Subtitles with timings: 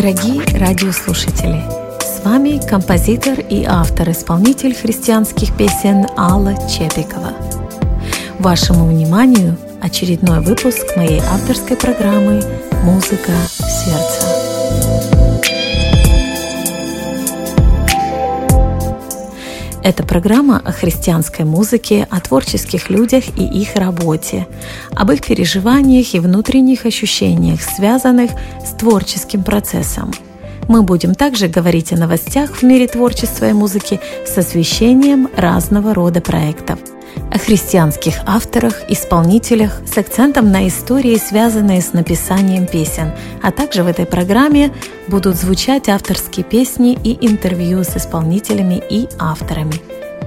[0.00, 1.62] Дорогие радиослушатели,
[2.00, 7.34] с вами композитор и автор-исполнитель христианских песен Алла Чепикова.
[8.38, 12.42] Вашему вниманию очередной выпуск моей авторской программы
[12.82, 14.29] «Музыка сердца».
[19.82, 24.46] Это программа о христианской музыке, о творческих людях и их работе,
[24.94, 28.30] об их переживаниях и внутренних ощущениях, связанных
[28.64, 30.12] с творческим процессом.
[30.68, 36.20] Мы будем также говорить о новостях в мире творчества и музыки с освещением разного рода
[36.20, 36.78] проектов–
[37.30, 43.86] о христианских авторах, исполнителях с акцентом на истории, связанные с написанием песен, а также в
[43.86, 44.72] этой программе
[45.08, 49.74] будут звучать авторские песни и интервью с исполнителями и авторами.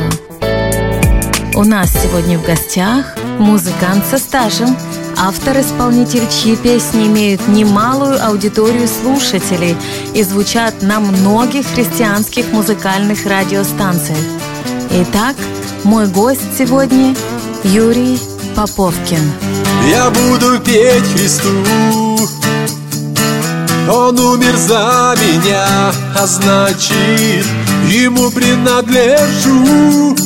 [1.56, 4.77] У нас сегодня в гостях музыкант со стажем,
[5.19, 9.76] автор-исполнитель, чьи песни имеют немалую аудиторию слушателей
[10.15, 14.25] и звучат на многих христианских музыкальных радиостанциях.
[14.93, 15.34] Итак,
[15.82, 17.16] мой гость сегодня
[17.65, 18.20] Юрий
[18.54, 19.32] Поповкин.
[19.91, 21.49] Я буду петь Христу
[23.90, 27.46] он умер за меня, а значит,
[27.88, 30.16] ему принадлежу.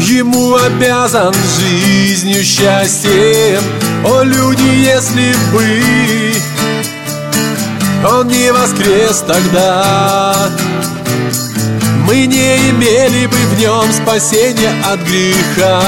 [0.00, 3.62] Ему обязан жизнью, счастьем.
[4.04, 6.32] О, люди, если бы
[8.08, 10.34] Он не воскрес тогда
[12.06, 15.82] Мы не имели бы в нем спасения от греха.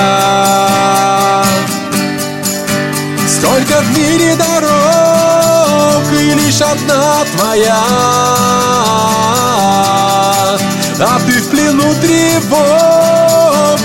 [3.29, 4.98] Сколько в мире дорог
[6.13, 7.77] и лишь одна твоя.
[11.01, 13.39] А ты в плену тревог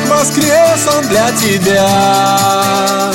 [0.10, 3.12] Воскрес он для тебя.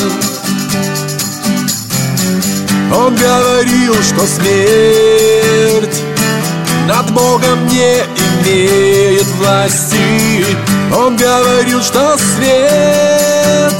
[2.94, 6.02] Он говорил, что смерть
[6.86, 8.02] над Богом не
[8.42, 10.44] имеет власти.
[10.94, 13.74] Он говорил, что свет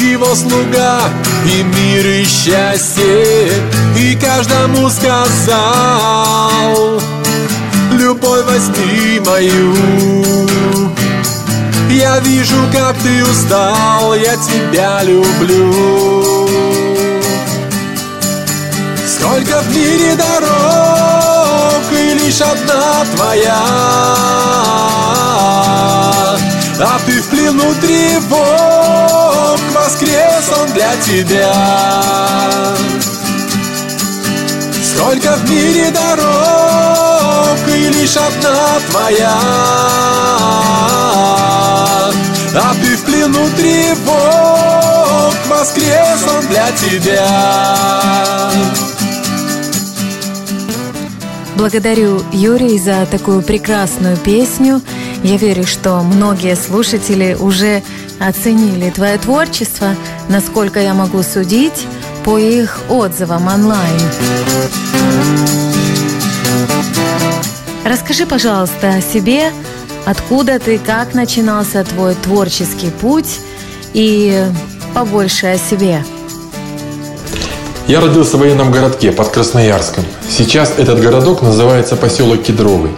[0.00, 1.00] его слуга
[1.46, 3.52] и мир и счастье
[3.96, 5.54] И каждому сказал
[7.92, 9.74] Любовь возьми мою
[11.90, 16.48] Я вижу, как ты устал Я тебя люблю
[19.06, 23.60] Сколько в мире дорог И лишь одна твоя
[26.80, 31.54] А ты в плену тревог Воскрес он для тебя
[34.94, 39.34] Сколько в мире дорог И лишь одна твоя.
[42.56, 48.50] А ты в плену тревог Воскрес он для тебя.
[51.56, 54.80] Благодарю Юрий за такую прекрасную песню.
[55.24, 57.82] Я верю, что многие слушатели уже
[58.20, 59.96] оценили твое творчество,
[60.28, 61.86] насколько я могу судить
[62.24, 64.00] по их отзывам онлайн.
[67.84, 69.52] Расскажи, пожалуйста, о себе,
[70.06, 73.40] откуда ты, как начинался твой творческий путь
[73.92, 74.44] и
[74.94, 76.02] побольше о себе.
[77.86, 80.04] Я родился в военном городке под Красноярском.
[80.26, 82.92] Сейчас этот городок называется поселок Кедровый.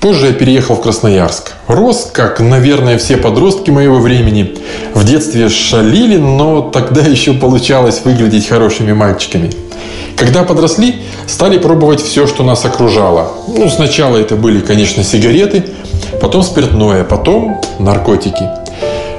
[0.00, 1.52] Позже я переехал в Красноярск.
[1.66, 4.56] Рос, как, наверное, все подростки моего времени.
[4.94, 9.50] В детстве шалили, но тогда еще получалось выглядеть хорошими мальчиками.
[10.16, 13.32] Когда подросли, стали пробовать все, что нас окружало.
[13.46, 15.64] Ну, сначала это были, конечно, сигареты,
[16.20, 18.59] потом спиртное, потом наркотики.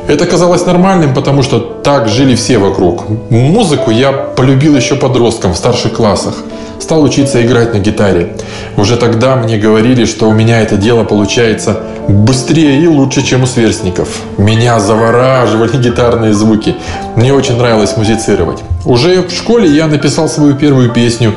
[0.08, 3.04] Это казалось нормальным, потому что так жили все вокруг.
[3.30, 6.36] Музыку я полюбил еще подростком в старших классах.
[6.80, 8.36] Стал учиться играть на гитаре.
[8.76, 13.46] Уже тогда мне говорили, что у меня это дело получается быстрее и лучше, чем у
[13.46, 14.08] сверстников.
[14.38, 16.76] Меня завораживали гитарные звуки.
[17.16, 18.60] Мне очень нравилось музицировать.
[18.84, 21.34] Уже в школе я написал свою первую песню.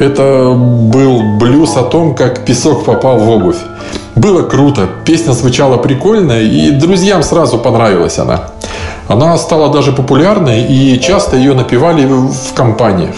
[0.00, 3.58] Это был блюз о том, как песок попал в обувь.
[4.18, 8.50] Было круто, песня звучала прикольно, и друзьям сразу понравилась она.
[9.06, 13.14] Она стала даже популярной, и часто ее напевали в компаниях.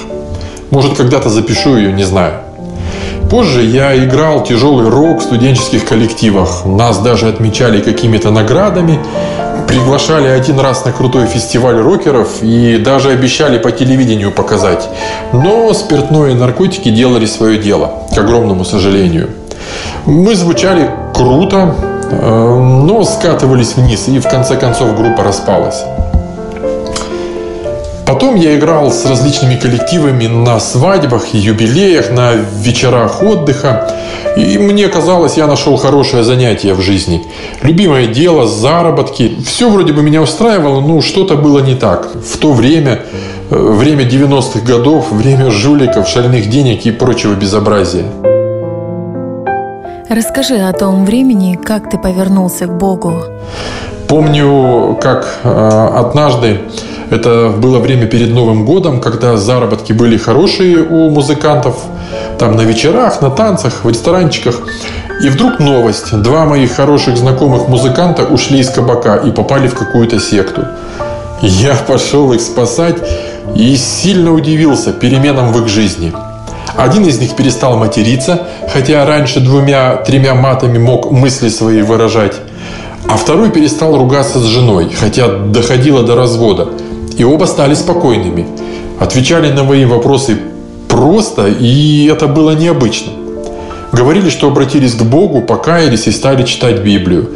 [0.71, 2.35] Может, когда-то запишу ее, не знаю.
[3.31, 6.67] Позже я играл тяжелый рок в студенческих коллективах.
[6.67, 8.99] Нас даже отмечали какими-то наградами,
[9.69, 14.87] приглашали один раз на крутой фестиваль рокеров и даже обещали по телевидению показать.
[15.33, 19.31] Но спиртное и наркотики делали свое дело, к огромному сожалению.
[20.07, 21.75] Мы звучали круто,
[22.11, 25.85] э, но скатывались вниз, и в конце концов группа распалась.
[28.11, 33.89] Потом я играл с различными коллективами на свадьбах юбилеях, на вечерах отдыха.
[34.37, 37.23] И мне казалось, я нашел хорошее занятие в жизни.
[37.63, 39.37] Любимое дело, заработки.
[39.47, 42.09] Все вроде бы меня устраивало, но что-то было не так.
[42.15, 43.03] В то время,
[43.49, 48.07] э, время 90-х годов, время жуликов, шальных денег и прочего безобразия.
[50.11, 53.23] Расскажи о том времени, как ты повернулся к Богу.
[54.09, 56.63] Помню, как э, однажды,
[57.11, 61.85] это было время перед Новым годом, когда заработки были хорошие у музыкантов,
[62.41, 64.57] там на вечерах, на танцах, в ресторанчиках.
[65.23, 66.13] И вдруг новость.
[66.21, 70.67] Два моих хороших знакомых музыканта ушли из кабака и попали в какую-то секту.
[71.41, 72.97] Я пошел их спасать
[73.55, 76.13] и сильно удивился переменам в их жизни–
[76.85, 82.37] один из них перестал материться, хотя раньше двумя-тремя матами мог мысли свои выражать.
[83.09, 86.69] А второй перестал ругаться с женой, хотя доходило до развода.
[87.19, 88.47] И оба стали спокойными.
[88.99, 90.39] Отвечали на мои вопросы
[90.89, 93.13] просто, и это было необычно.
[93.93, 97.31] Говорили, что обратились к Богу, покаялись и стали читать Библию.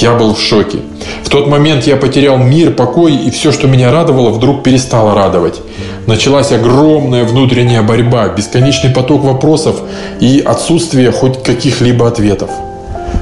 [0.00, 0.78] Я был в шоке.
[1.24, 5.60] В тот момент я потерял мир, покой, и все, что меня радовало, вдруг перестало радовать.
[6.06, 9.76] Началась огромная внутренняя борьба, бесконечный поток вопросов
[10.18, 12.50] и отсутствие хоть каких-либо ответов.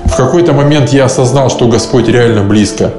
[0.07, 2.93] В какой-то момент я осознал, что Господь реально близко.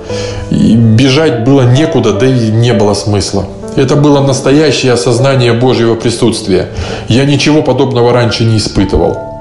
[0.52, 3.46] И бежать было некуда, да и не было смысла.
[3.76, 6.70] Это было настоящее осознание Божьего присутствия.
[7.08, 9.39] Я ничего подобного раньше не испытывал.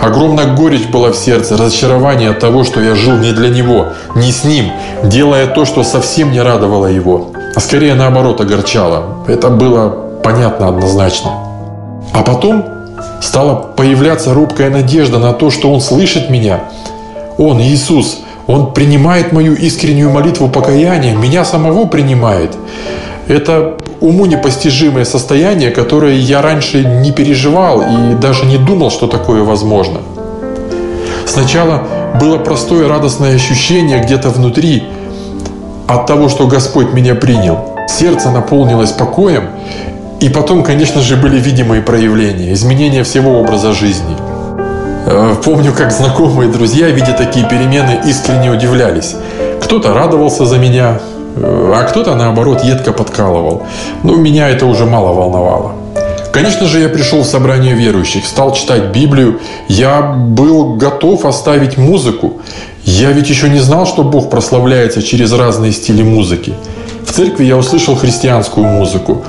[0.00, 4.30] Огромная горечь была в сердце, разочарование от того, что я жил не для него, не
[4.30, 4.70] с ним,
[5.02, 9.24] делая то, что совсем не радовало его, а скорее наоборот огорчало.
[9.26, 9.88] Это было
[10.22, 11.30] понятно однозначно.
[12.12, 12.64] А потом
[13.20, 16.60] стала появляться робкая надежда на то, что Он слышит меня.
[17.38, 22.56] Он, Иисус, Он принимает мою искреннюю молитву покаяния, меня самого принимает.
[23.28, 29.42] Это уму непостижимое состояние, которое я раньше не переживал и даже не думал, что такое
[29.42, 30.00] возможно.
[31.26, 31.82] Сначала
[32.20, 34.84] было простое радостное ощущение где-то внутри
[35.88, 37.58] от того, что Господь меня принял.
[37.88, 39.50] Сердце наполнилось покоем,
[40.20, 44.16] и потом, конечно же, были видимые проявления, изменения всего образа жизни.
[45.06, 49.14] Э, помню, как знакомые друзья, видя такие перемены, искренне удивлялись.
[49.62, 51.00] Кто-то радовался за меня,
[51.36, 53.62] а кто-то, наоборот, едко подкалывал.
[54.02, 55.72] Но меня это уже мало волновало.
[56.32, 59.40] Конечно же, я пришел в собрание верующих, стал читать Библию.
[59.68, 62.42] Я был готов оставить музыку.
[62.84, 66.52] Я ведь еще не знал, что Бог прославляется через разные стили музыки.
[67.06, 69.24] В церкви я услышал христианскую музыку.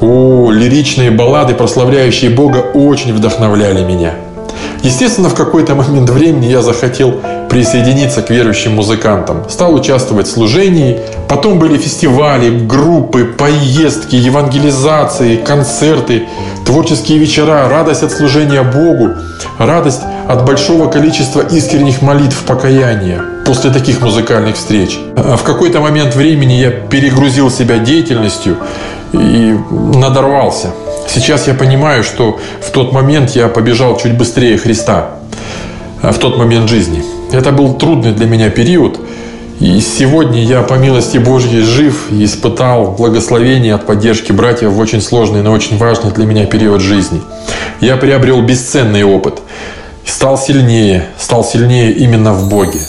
[0.00, 4.14] О, лиричные баллады, прославляющие Бога, очень вдохновляли меня.
[4.82, 7.20] Естественно, в какой-то момент времени я захотел
[7.52, 9.44] присоединиться к верующим музыкантам.
[9.50, 11.00] Стал участвовать в служении.
[11.28, 16.22] Потом были фестивали, группы, поездки, евангелизации, концерты,
[16.64, 19.10] творческие вечера, радость от служения Богу,
[19.58, 24.98] радость от большого количества искренних молитв покаяния после таких музыкальных встреч.
[25.14, 28.56] А в какой-то момент времени я перегрузил себя деятельностью
[29.12, 30.68] и надорвался.
[31.06, 35.10] Сейчас я понимаю, что в тот момент я побежал чуть быстрее Христа,
[36.00, 37.11] в тот момент жизни.
[37.32, 39.00] Это был трудный для меня период.
[39.58, 45.00] И сегодня я, по милости Божьей, жив и испытал благословение от поддержки братьев в очень
[45.00, 47.22] сложный, но очень важный для меня период жизни.
[47.80, 49.40] Я приобрел бесценный опыт.
[50.04, 52.80] Стал сильнее, стал сильнее именно в Боге.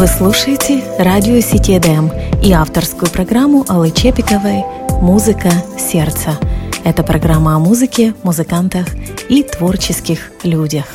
[0.00, 2.10] Вы слушаете радио Сити Эдем
[2.42, 4.64] и авторскую программу Аллы Чепиковой
[5.02, 6.38] «Музыка сердца».
[6.84, 8.86] Это программа о музыке, музыкантах
[9.28, 10.86] и творческих людях.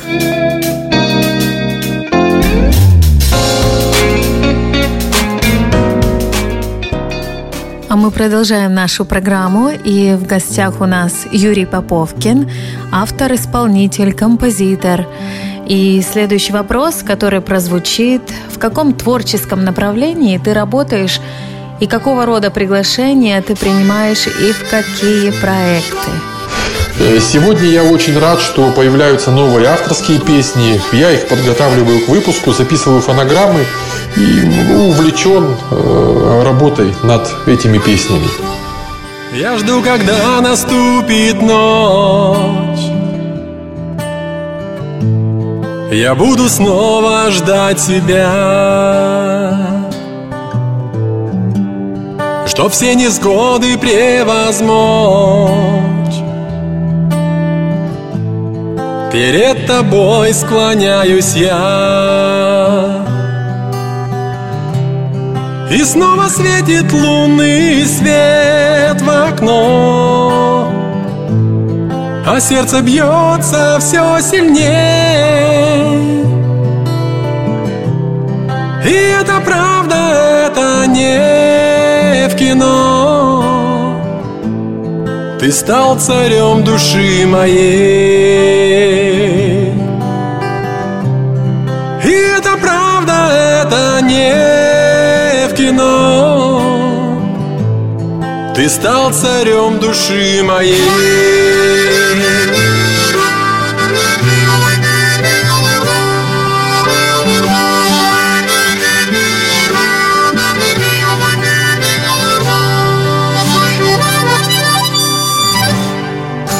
[7.88, 12.50] А мы продолжаем нашу программу, и в гостях у нас Юрий Поповкин,
[12.90, 15.06] автор, исполнитель, композитор.
[15.66, 21.20] И следующий вопрос, который прозвучит, в каком творческом направлении ты работаешь
[21.80, 26.10] и какого рода приглашения ты принимаешь и в какие проекты?
[26.98, 30.80] Э, сегодня я очень рад, что появляются новые авторские песни.
[30.92, 33.66] Я их подготавливаю к выпуску, записываю фонограммы
[34.16, 38.28] и ну, увлечен э, работой над этими песнями.
[39.34, 42.95] Я жду, когда наступит ночь.
[45.96, 48.30] Я буду снова ждать тебя.
[52.46, 54.66] Что все несгоды превозмочь.
[59.10, 63.06] Перед тобой склоняюсь я
[65.70, 70.70] И снова светит лунный свет в окно
[72.26, 75.85] А сердце бьется все сильнее
[78.86, 84.00] И это правда, это не в кино.
[85.40, 88.46] Ты стал царем души моей.
[93.66, 96.60] Это не в кино.
[98.54, 101.85] Ты стал царем души моей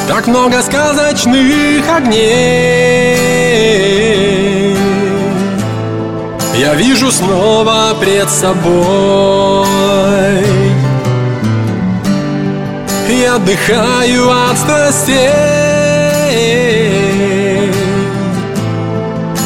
[0.07, 3.27] Так много сказочных огней
[6.67, 9.65] я вижу снова пред собой.
[13.09, 15.17] И отдыхаю от страстей.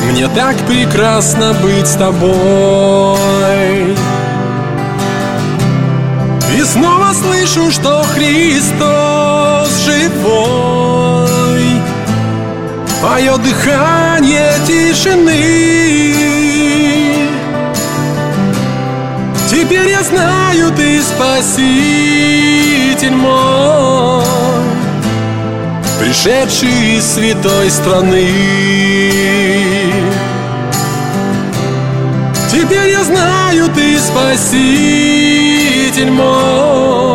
[0.10, 3.18] Мне так прекрасно быть с тобой.
[6.58, 11.82] И снова слышу, что Христос живой.
[13.02, 16.14] Поет дыхание тишины.
[19.50, 24.24] Теперь я знаю, ты спаситель мой
[26.00, 28.32] Пришедший из святой страны.
[32.52, 37.11] Теперь я знаю, ты спаситель мой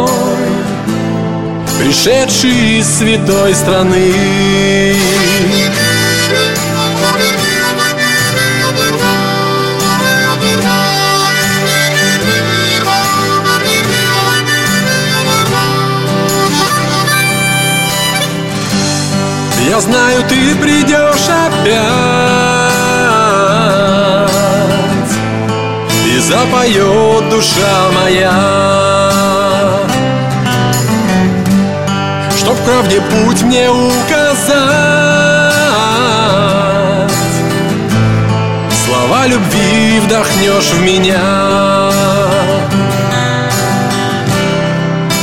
[2.06, 4.14] Пришедший из святой страны.
[19.68, 21.72] Я знаю, ты придешь опять
[26.06, 29.35] И запоет душа моя
[32.56, 34.56] В правде путь мне указать.
[38.84, 41.90] Слова любви вдохнешь в меня.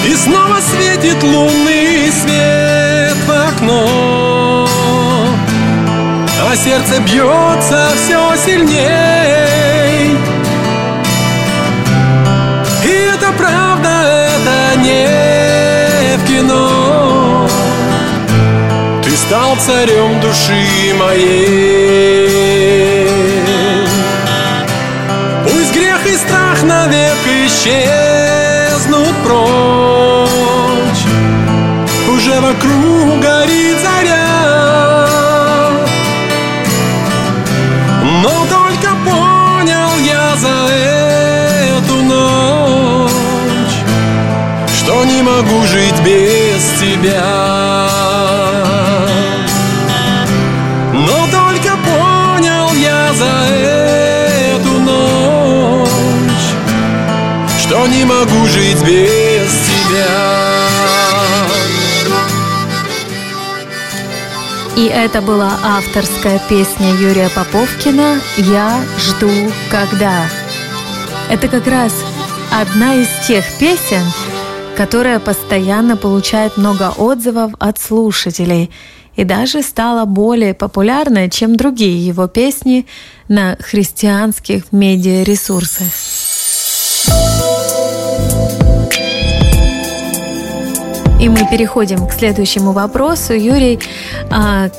[0.05, 4.67] И снова светит лунный свет в окно.
[6.49, 9.62] А сердце бьется все сильней
[19.53, 23.07] стал царем души моей.
[25.43, 31.05] Пусть грех и страх навек исчезнут прочь.
[32.09, 33.73] Уже вокруг горит
[45.23, 47.62] могу жить без тебя
[57.89, 60.33] Не могу жить без тебя
[64.77, 69.29] И это была авторская песня Юрия Поповкина «Я жду
[69.69, 70.27] когда».
[71.29, 71.93] Это как раз
[72.51, 74.03] одна из тех песен,
[74.77, 78.71] которая постоянно получает много отзывов от слушателей
[79.15, 82.87] и даже стала более популярной, чем другие его песни
[83.27, 86.22] на христианских медиаресурсах.
[91.23, 93.31] И мы переходим к следующему вопросу.
[93.31, 93.79] Юрий,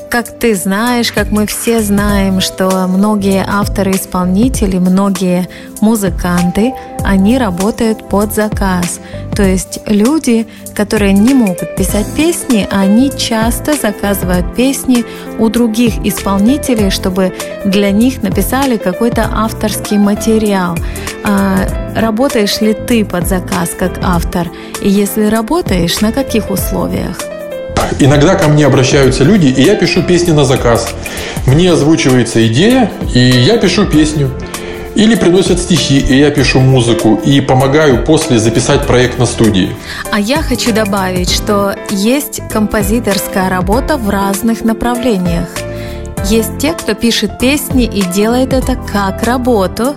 [0.09, 5.47] как ты знаешь, как мы все знаем, что многие авторы-исполнители, многие
[5.81, 6.73] музыканты,
[7.03, 8.99] они работают под заказ.
[9.35, 15.05] То есть люди, которые не могут писать песни, они часто заказывают песни
[15.37, 17.33] у других исполнителей, чтобы
[17.65, 20.77] для них написали какой-то авторский материал.
[21.23, 24.47] А, работаешь ли ты под заказ как автор?
[24.81, 27.34] И если работаешь, на каких условиях?
[27.99, 30.93] Иногда ко мне обращаются люди, и я пишу песни на заказ.
[31.45, 34.31] Мне озвучивается идея, и я пишу песню.
[34.95, 39.75] Или приносят стихи, и я пишу музыку, и помогаю после записать проект на студии.
[40.09, 45.49] А я хочу добавить, что есть композиторская работа в разных направлениях.
[46.29, 49.95] Есть те, кто пишет песни и делает это как работу.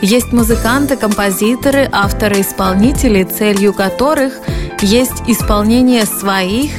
[0.00, 4.34] Есть музыканты, композиторы, авторы, исполнители, целью которых
[4.80, 6.70] есть исполнение своих,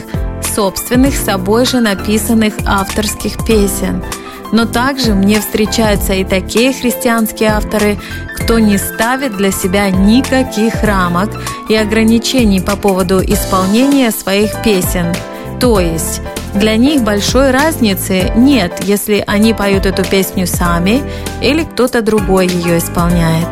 [0.55, 4.03] собственных, собой же написанных авторских песен–
[4.51, 7.97] но также мне встречаются и такие христианские авторы,
[8.37, 11.29] кто не ставит для себя никаких рамок
[11.67, 15.13] и ограничений по поводу исполнения своих песен.
[15.59, 16.21] То есть
[16.53, 21.03] для них большой разницы нет, если они поют эту песню сами
[21.41, 23.47] или кто-то другой ее исполняет.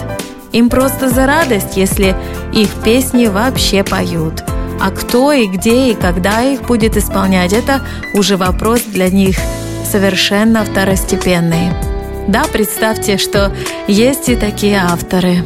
[0.54, 2.16] Им просто за радость, если
[2.54, 4.44] их песни вообще поют.
[4.79, 7.81] А кто и где и когда их будет исполнять, это
[8.13, 9.38] уже вопрос для них
[9.89, 11.74] совершенно второстепенные.
[12.27, 13.51] Да, представьте, что
[13.88, 15.43] есть и такие авторы.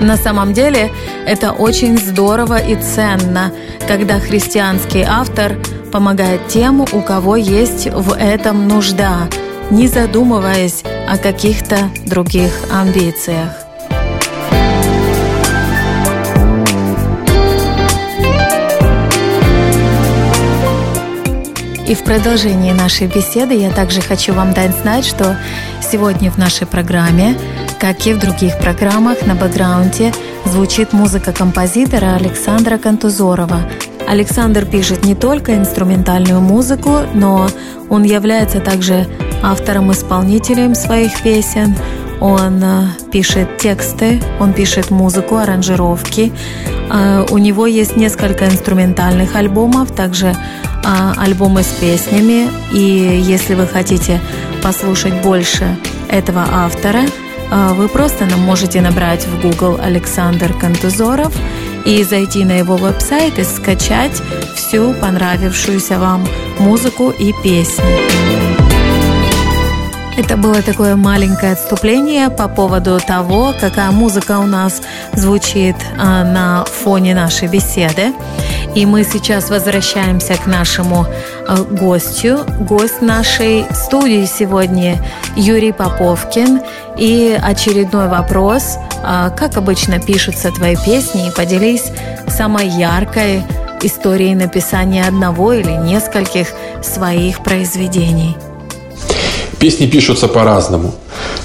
[0.00, 0.90] На самом деле
[1.26, 3.52] это очень здорово и ценно,
[3.86, 5.56] когда христианский автор
[5.92, 9.28] помогает тем, у кого есть в этом нужда,
[9.70, 13.67] не задумываясь о каких-то других амбициях.
[21.88, 25.38] И в продолжении нашей беседы я также хочу вам дать знать, что
[25.80, 27.34] сегодня в нашей программе,
[27.80, 30.12] как и в других программах на бэкграунде,
[30.44, 33.62] звучит музыка композитора Александра Кантузорова.
[34.06, 37.48] Александр пишет не только инструментальную музыку, но
[37.88, 39.06] он является также
[39.42, 41.74] автором-исполнителем своих песен.
[42.20, 46.32] Он э, пишет тексты, он пишет музыку, аранжировки.
[46.90, 50.36] Э, у него есть несколько инструментальных альбомов, также
[50.84, 52.48] альбомы с песнями.
[52.72, 54.20] И если вы хотите
[54.62, 55.76] послушать больше
[56.08, 57.02] этого автора,
[57.50, 61.34] а, вы просто можете набрать в Google Александр Кантузоров
[61.84, 64.22] и зайти на его веб-сайт и скачать
[64.54, 66.26] всю понравившуюся вам
[66.58, 68.28] музыку и песни.
[70.18, 76.64] Это было такое маленькое отступление по поводу того, какая музыка у нас звучит а, на
[76.64, 78.12] фоне нашей беседы.
[78.74, 81.06] И мы сейчас возвращаемся к нашему
[81.46, 82.40] а, гостю.
[82.60, 85.04] Гость нашей студии сегодня
[85.36, 86.60] Юрий Поповкин.
[86.96, 88.76] И очередной вопрос.
[89.02, 91.28] А, как обычно пишутся твои песни?
[91.28, 91.84] И поделись
[92.28, 93.42] самой яркой
[93.82, 96.48] историей написания одного или нескольких
[96.82, 98.36] своих произведений.
[99.58, 100.94] Песни пишутся по-разному.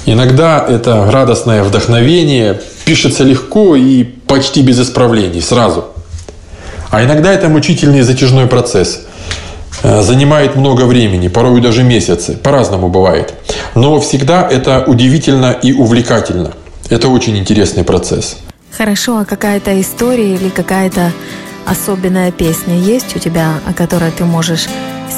[0.05, 5.92] Иногда это радостное вдохновение, пишется легко и почти без исправлений, сразу.
[6.93, 9.01] А иногда это мучительный затяжной процесс.
[9.81, 12.33] Э, занимает много времени, порой даже месяцы.
[12.33, 13.33] По-разному бывает.
[13.73, 16.51] Но всегда это удивительно и увлекательно.
[16.91, 18.37] Это очень интересный процесс.
[18.77, 21.11] Хорошо, а какая-то история или какая-то
[21.65, 24.67] особенная песня есть у тебя, о которой ты можешь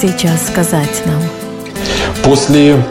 [0.02, 1.22] сейчас сказать нам?
[2.24, 2.82] После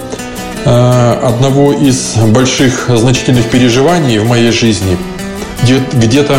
[0.66, 4.98] э, одного из больших значительных переживаний в моей жизни,
[5.94, 6.34] где-то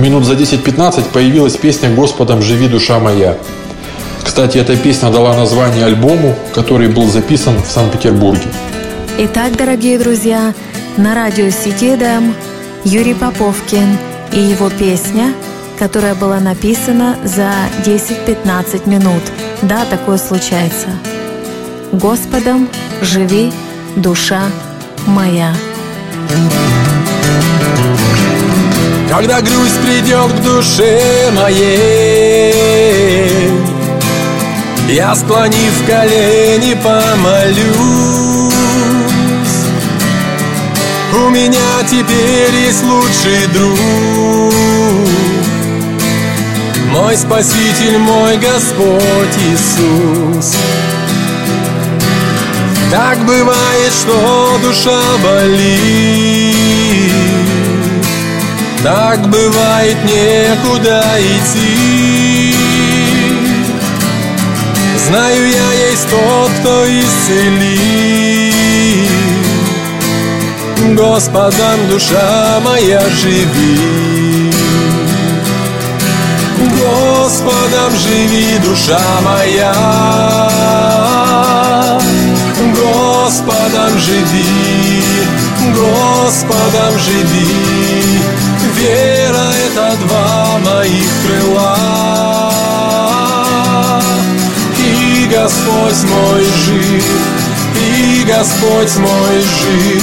[0.00, 3.36] минут за 10-15 появилась песня «Господом живи, душа моя».
[4.22, 8.48] Кстати, эта песня дала название альбому, который был записан в Санкт-Петербурге.
[9.18, 10.54] Итак, дорогие друзья,
[10.96, 12.34] на радио Ситидам
[12.84, 13.98] Юрий Поповкин
[14.32, 15.34] и его песня,
[15.78, 17.50] которая была написана за
[17.84, 19.22] 10-15 минут.
[19.62, 20.88] Да, такое случается.
[21.92, 22.68] Господом
[23.02, 23.52] живи,
[23.96, 24.42] душа
[25.06, 25.54] моя.
[29.10, 32.54] Когда грусть придет к душе моей
[34.88, 38.54] Я склонив колени помолюсь.
[41.12, 43.74] У меня теперь есть лучший друг
[46.92, 50.54] Мой Спаситель, мой Господь Иисус.
[52.92, 56.79] Так бывает, что душа болит
[58.82, 62.56] Так бывает, некуда идти.
[65.06, 68.54] Знаю я есть тот, кто исцелит.
[70.96, 74.50] Господом душа моя живи.
[76.56, 79.74] Господом живи, душа моя.
[82.74, 85.04] Господом живи,
[85.74, 88.20] Господом живи
[88.74, 92.52] Вера— это два моих крыла
[94.78, 97.04] И Господь мой жив
[97.80, 100.02] и Господь мой жив,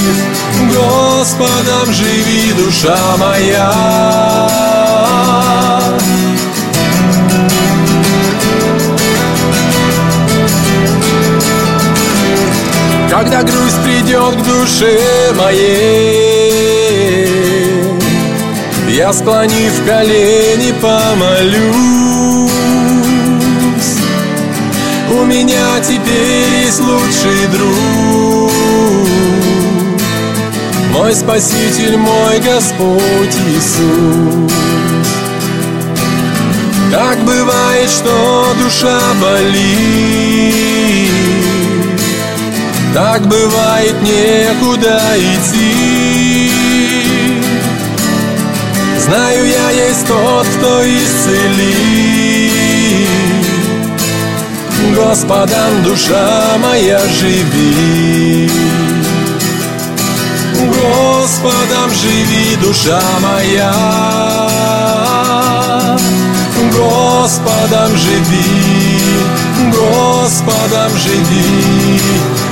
[0.74, 3.72] Господом живи, душа моя.
[13.10, 16.77] Когда грусть придет к душе моей,
[18.98, 22.50] Я склонив колени помолюсь.
[25.08, 28.50] У меня теперь есть лучший друг.
[30.90, 34.52] Мой Спаситель, мой Господь Иисус.
[36.90, 41.04] Так бывает, что душа болит.
[42.92, 45.77] Так бывает, некуда идти
[49.08, 52.28] Знаю я есть тот, кто исцелит
[54.94, 58.50] Господом душа моя живи.
[60.52, 63.72] Господом живи, душа моя.
[66.76, 69.00] Господом живи,
[69.72, 72.00] Господом живи.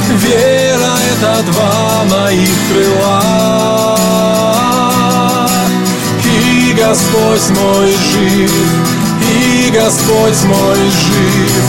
[0.08, 3.55] Вера— это два моих крыла.
[6.88, 8.52] Господь мой жив,
[9.20, 11.64] и Господь мой жив,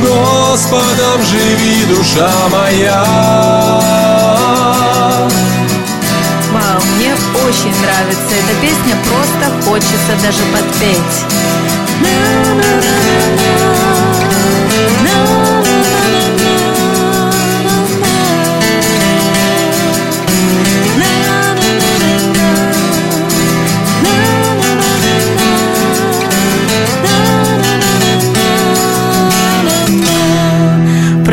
[0.00, 3.04] Господом живи, душа моя.
[6.52, 7.12] Вау, мне
[7.48, 11.16] очень нравится эта песня, просто хочется даже подпеть.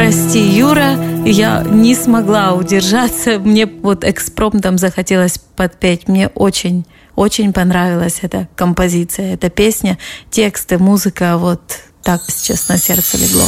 [0.08, 0.94] Прости, Юра,
[1.26, 3.40] я не смогла удержаться.
[3.40, 6.08] Мне вот экспромтом захотелось подпеть.
[6.08, 6.86] Мне очень,
[7.18, 9.98] очень понравилась эта композиция, эта песня,
[10.30, 11.36] тексты, музыка.
[11.38, 11.60] Вот
[12.04, 13.44] так сейчас на сердце легло.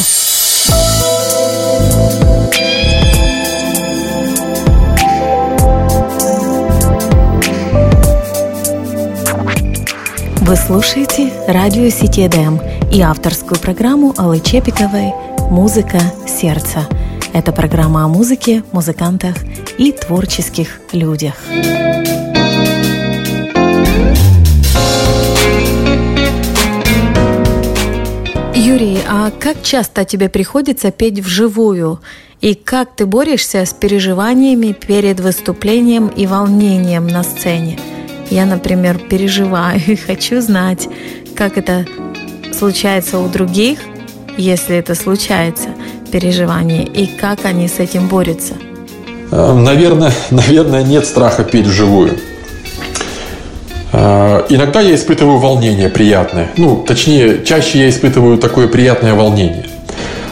[10.42, 12.60] Вы слушаете радио Сити ДМ
[12.92, 15.14] и авторскую программу Аллы Чепиковой
[15.50, 16.88] «Музыка сердца».
[17.34, 19.36] Это программа о музыке, музыкантах
[19.80, 21.34] и творческих людях.
[28.54, 32.00] Юрий, а как часто тебе приходится петь вживую?
[32.42, 37.80] И как ты борешься с переживаниями перед выступлением и волнением на сцене?
[38.30, 40.88] Я, например, переживаю и хочу знать,
[41.36, 41.88] как это
[42.54, 43.80] случается у других,
[44.40, 45.70] если это случается,
[46.12, 48.54] переживание, и как они с этим борются?
[49.32, 52.18] Э, наверное, наверное, нет страха петь вживую.
[53.92, 56.52] Э, иногда я испытываю волнение приятное.
[56.58, 59.66] Ну, точнее, чаще я испытываю такое приятное волнение.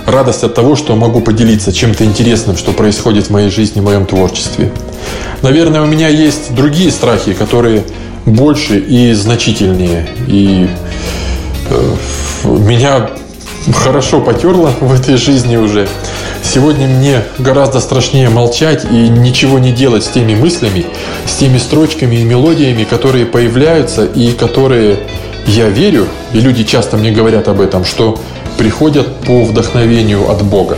[0.06, 4.06] Радость от того, что могу поделиться чем-то интересным, что происходит в моей жизни, в моем
[4.06, 4.72] творчестве.
[5.42, 7.84] Наверное, у меня есть другие страхи, которые
[8.26, 10.08] больше и значительнее.
[10.28, 10.70] И
[11.70, 11.94] э,
[12.46, 13.10] меня
[13.74, 15.88] хорошо потерло в этой жизни уже.
[16.44, 20.86] Сегодня мне гораздо страшнее молчать и ничего не делать с теми мыслями,
[21.26, 25.00] с теми строчками и мелодиями, которые появляются и которые
[25.46, 28.20] я верю, и люди часто мне говорят об этом, что
[28.58, 30.78] приходят по вдохновению от Бога.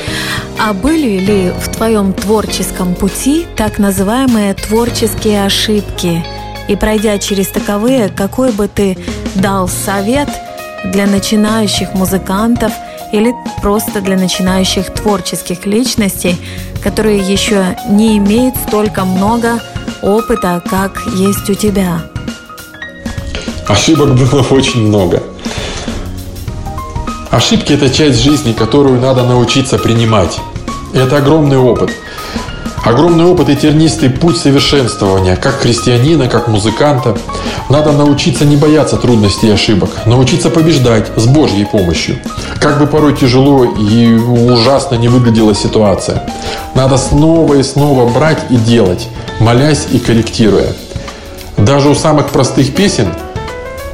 [0.59, 6.23] А были ли в твоем творческом пути так называемые творческие ошибки?
[6.67, 8.97] И пройдя через таковые, какой бы ты
[9.35, 10.29] дал совет–
[10.85, 12.71] для начинающих музыкантов
[13.11, 16.37] или просто для начинающих творческих личностей,
[16.83, 19.59] которые еще не имеют столько много
[20.01, 22.01] опыта, как есть у тебя?
[23.67, 25.21] Ошибок было очень много.
[27.29, 30.39] Ошибки– это часть жизни, которую надо научиться принимать.
[30.93, 31.91] Это огромный опыт.
[32.83, 37.15] Огромный опыт и тернистый путь совершенствования, как христианина, как музыканта.
[37.69, 42.17] Надо научиться не бояться трудностей и ошибок, научиться побеждать с Божьей помощью.
[42.59, 46.23] Как бы порой тяжело и ужасно не выглядела ситуация.
[46.73, 49.07] Надо снова и снова брать и делать,
[49.39, 50.73] молясь и корректируя.
[51.57, 53.13] Даже у самых простых песен,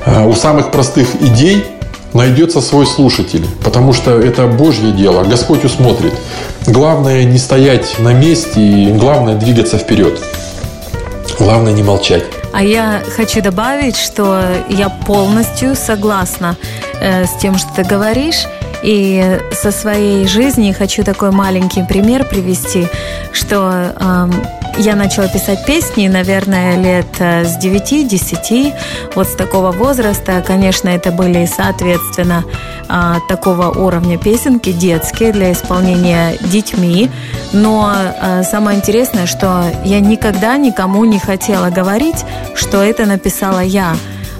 [0.06, 1.66] э, у самых простых идей
[2.14, 6.14] найдется свой слушатель, потому что это Божье дело, Господь усмотрит.
[6.66, 10.18] Главное не стоять на месте и главное двигаться вперед.
[11.38, 12.24] Главное не молчать.
[12.56, 16.56] А я хочу добавить, что я полностью согласна
[17.02, 18.46] э, с тем, что ты говоришь.
[18.82, 22.88] И со своей жизни хочу такой маленький пример привести,
[23.34, 24.30] что э,
[24.78, 28.74] я начала писать песни, наверное, лет э, с 9-10,
[29.16, 30.44] вот с такого возраста.
[30.46, 32.44] Конечно, это были, соответственно,
[32.88, 37.10] а, такого уровня песенки, детские, для исполнения детьми.
[37.54, 43.96] Но а, самое интересное, что я никогда никому не хотела говорить, что это написала я.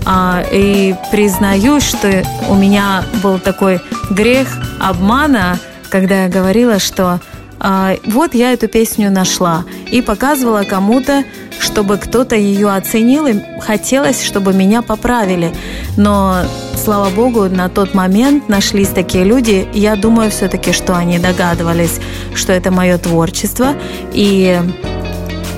[0.06, 4.48] А, и признаюсь, что у меня был такой грех
[4.80, 7.20] обмана, когда я говорила, что
[7.60, 11.24] вот я эту песню нашла и показывала кому-то,
[11.60, 15.54] чтобы кто-то ее оценил, и хотелось, чтобы меня поправили.
[15.98, 16.42] Но,
[16.84, 19.68] слава богу, на тот момент нашлись такие люди.
[19.74, 22.00] Я думаю все-таки, что они догадывались,
[22.34, 23.74] что это мое творчество.
[24.14, 24.60] И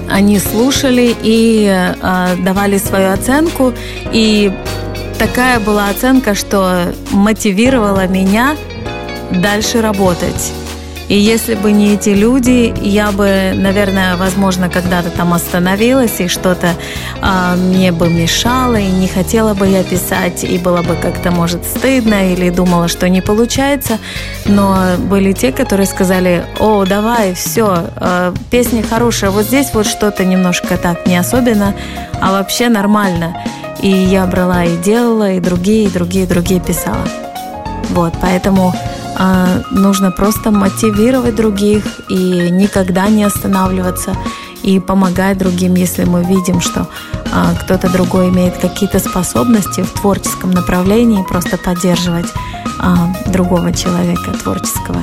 [0.09, 3.73] они слушали и э, давали свою оценку.
[4.13, 4.51] И
[5.17, 8.55] такая была оценка, что мотивировала меня
[9.31, 10.53] дальше работать.
[11.09, 16.67] И если бы не эти люди, я бы, наверное, возможно, когда-то там остановилась, и что-то
[17.21, 21.63] э, мне бы мешало, и не хотела бы я писать, и было бы как-то, может,
[21.63, 23.99] стыдно, или думала, что не получается.
[24.45, 30.25] Но были те, которые сказали, о, давай, все, э, песня хорошая, вот здесь вот что-то
[30.25, 31.73] немножко так не особенно,
[32.19, 33.33] а вообще нормально.
[33.81, 37.07] И я брала и делала, и другие, и другие, и другие писала.
[37.91, 38.73] Вот, поэтому
[39.19, 44.15] а, нужно просто мотивировать других и никогда не останавливаться
[44.61, 46.87] и помогать другим, если мы видим, что
[47.33, 52.27] а, кто-то другой имеет какие-то способности в творческом направлении, просто поддерживать
[52.79, 55.01] а, другого человека творческого.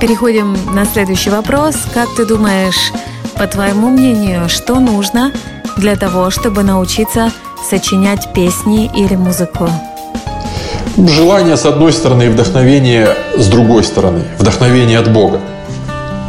[0.00, 1.76] Переходим на следующий вопрос.
[1.94, 2.92] Как ты думаешь,
[3.36, 5.32] по твоему мнению, что нужно
[5.76, 7.30] для того, чтобы научиться
[7.68, 9.68] сочинять песни или музыку?
[11.06, 14.24] Желание с одной стороны и вдохновение с другой стороны.
[14.36, 15.40] Вдохновение от Бога.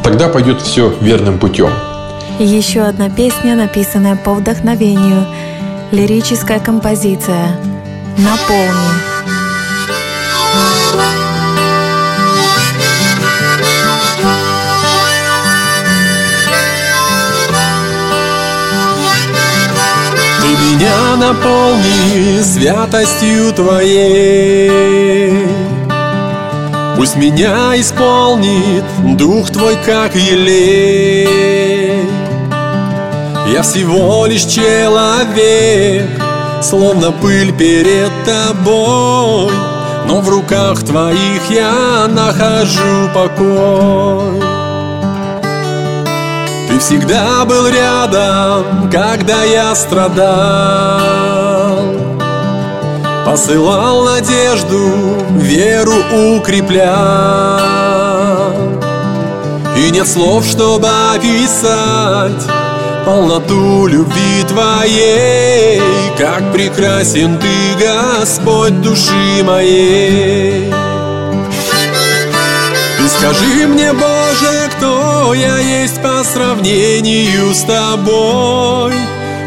[0.04, 1.72] Тогда пойдет все верным путем.
[2.38, 5.26] Еще одна песня, написанная по вдохновению.
[5.92, 7.60] Лирическая композиция
[8.18, 9.19] «Наполни».
[20.80, 25.46] Меня наполни святостью Твоей.
[26.96, 28.86] Пусть меня исполнит
[29.18, 32.08] Дух Твой, как елей.
[33.52, 36.08] Я всего лишь человек,
[36.62, 39.52] словно пыль перед Тобой,
[40.08, 44.49] но в руках Твоих я нахожу покой.
[46.80, 50.30] Всегда был рядом, когда я страдал.
[53.26, 55.94] Посылал надежду, веру
[56.38, 56.80] укреплял.
[59.78, 62.48] И нет слов, чтобы описать
[63.06, 65.82] полноту любви Твоей.
[66.18, 70.74] Как прекрасен Ты, Господь души моей
[73.20, 78.94] скажи мне, Боже, кто я есть по сравнению с тобой?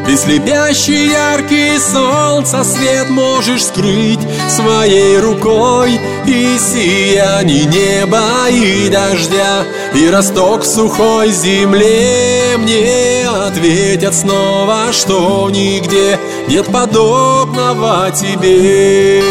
[0.04, 5.92] Ты слепящий яркий солнца свет можешь скрыть своей рукой
[6.26, 16.66] И сияние неба и дождя И росток сухой земле Мне ответят снова, что нигде Нет
[16.66, 19.22] подобного тебе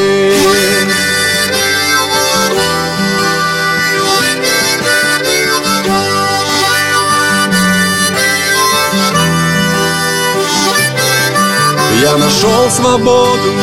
[12.02, 13.54] Я нашел свободу,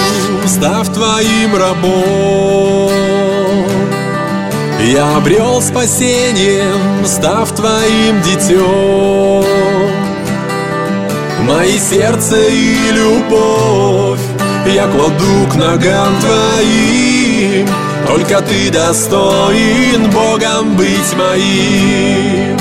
[0.47, 2.93] став твоим рабом.
[4.81, 9.45] Я обрел спасением, став твоим детем.
[11.49, 14.21] Мои сердце и любовь
[14.73, 17.69] я кладу к ногам твоим.
[18.07, 22.57] Только ты достоин Богом быть моим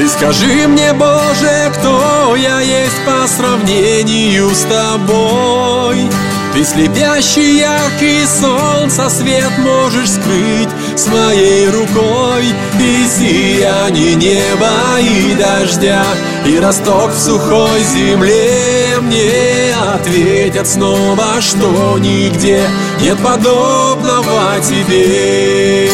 [0.00, 6.08] Ты скажи мне, Боже, кто я есть по сравнению с тобой?
[6.54, 12.46] Ты слепящий яркий солнца свет можешь скрыть с моей рукой.
[12.80, 16.02] И сияние неба и дождя
[16.46, 18.96] И росток в сухой земле.
[19.02, 22.62] Мне ответят снова, что нигде
[23.02, 25.90] Нет подобного тебе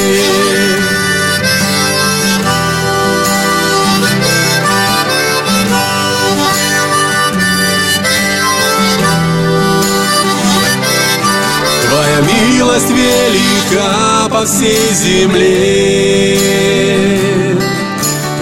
[12.77, 16.39] милость велика по всей земле.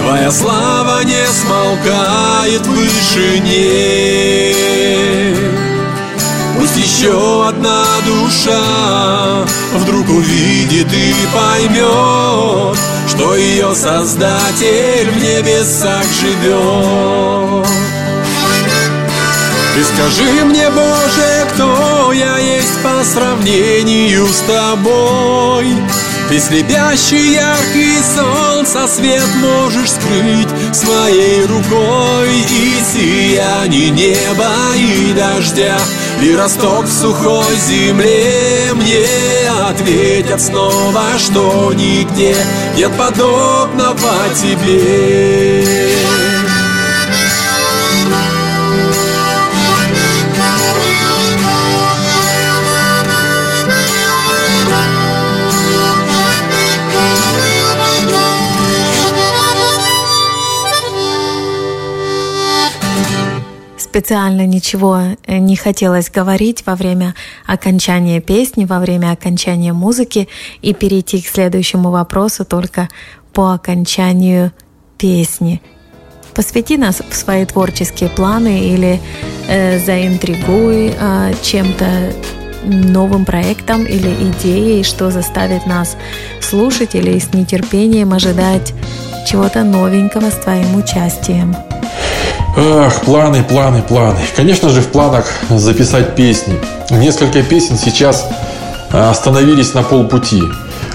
[0.01, 4.55] Твоя слава не смолкает в вышине.
[6.59, 9.45] Пусть еще одна душа
[9.75, 17.67] вдруг увидит и поймет, что ее Создатель в небесах живет.
[19.75, 25.67] Ты скажи мне, Боже, кто я есть по сравнению с тобой?
[26.29, 35.79] Ты слепящий яркий солнца свет можешь скрыть своей рукой И сияние неба и дождя
[36.23, 39.07] И росток в сухой земле Мне
[39.69, 42.35] ответят снова, что нигде
[42.77, 45.65] Нет подобного тебе
[63.95, 67.15] специально ничего э, не хотелось говорить во время
[67.47, 70.29] окончания песни, во время окончания музыки
[70.63, 72.89] и перейти к следующему вопросу только
[73.33, 74.51] по окончанию
[74.99, 75.63] песни.
[76.35, 79.01] Посвяти нас в свои творческие планы или
[79.47, 82.13] э, заинтригуй э, чем-то
[82.65, 85.97] новым проектом или идеей, что заставит нас
[86.41, 88.75] слушать или с нетерпением ожидать
[89.31, 91.55] чего-то новенького с твоим участием.
[92.57, 94.21] Ах, планы, планы, планы.
[94.37, 96.55] Конечно же, в планах записать песни.
[96.89, 98.29] Несколько песен сейчас
[98.93, 100.41] а, остановились на полпути.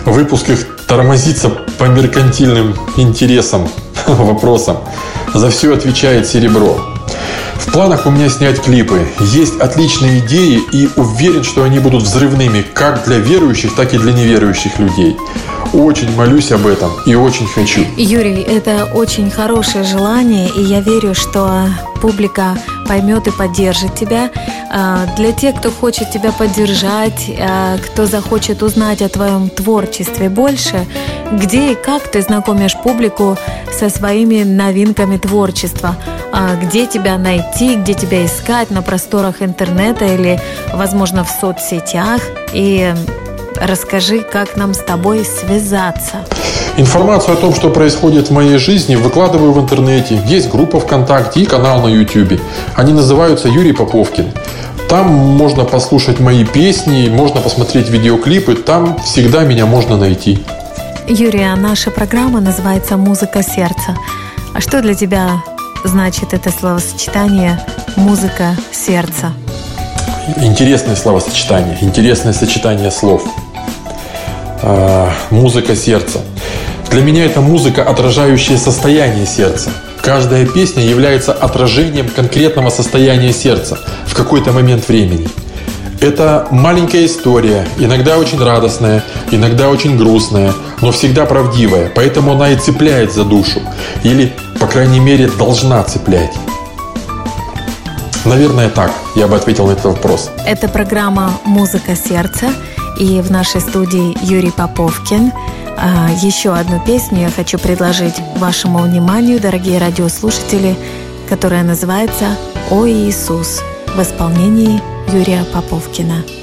[0.06, 3.68] Выпуск их тормозится по меркантильным интересам,
[4.08, 4.78] вопросам.
[5.34, 6.80] За все отвечает серебро.
[7.56, 9.06] В планах у меня снять клипы.
[9.20, 14.14] Есть отличные идеи и уверен, что они будут взрывными как для верующих, так и для
[14.14, 15.18] неверующих людей.
[15.74, 17.82] Очень молюсь об этом и очень хочу.
[17.96, 21.68] Юрий, это очень хорошее желание, и я верю, что
[22.02, 24.32] публика поймет и поддержит тебя.
[24.72, 30.88] А, для тех, кто хочет тебя поддержать, а, кто захочет узнать о твоем творчестве больше,
[31.32, 33.38] где и как ты знакомишь публику
[33.72, 35.96] со своими новинками творчества,
[36.32, 40.40] а, где тебя найти, где тебя искать на просторах интернета или,
[40.74, 42.22] возможно, в соцсетях.
[42.54, 42.92] И
[43.62, 46.18] Расскажи, как нам с тобой связаться.
[46.78, 50.22] Информацию о том, что происходит в моей жизни, выкладываю в интернете.
[50.26, 52.40] Есть группа ВКонтакте и канал на YouTube.
[52.76, 54.32] Они называются Юрий Поповкин.
[54.88, 58.56] Там можно послушать мои песни, можно посмотреть видеоклипы.
[58.56, 60.44] Там всегда меня можно найти.
[61.08, 63.96] Юрий, а наша программа называется «Музыка сердца».
[64.54, 65.44] А что для тебя
[65.84, 67.60] значит это словосочетание
[67.98, 69.34] «музыка сердца»?
[70.38, 73.24] Интересное словосочетание, интересное сочетание слов.
[74.62, 76.20] А, музыка сердца.
[76.90, 79.70] Для меня это музыка, отражающая состояние сердца.
[80.02, 85.28] Каждая песня является отражением конкретного состояния сердца в какой-то момент времени.
[86.02, 92.56] Это маленькая история, иногда очень радостная, иногда очень грустная, но всегда правдивая, поэтому она и
[92.56, 93.60] цепляет за душу,
[94.04, 96.32] или, по крайней мере, должна цеплять.
[98.24, 100.30] Наверное, так я бы ответил на этот вопрос.
[100.46, 102.54] Это программа «Музыка сердца»
[103.00, 105.32] и в нашей студии Юрий Поповкин.
[105.78, 110.76] А, еще одну песню я хочу предложить вашему вниманию, дорогие радиослушатели,
[111.28, 112.38] которая называется
[112.70, 113.62] «О Иисус»
[113.96, 114.82] в исполнении
[115.12, 116.39] Юрия Поповкина.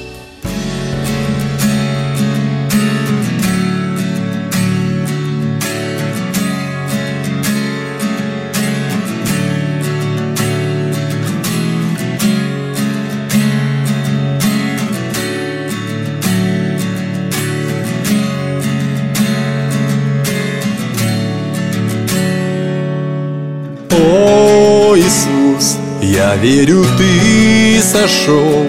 [26.27, 28.67] Я верю, ты сошел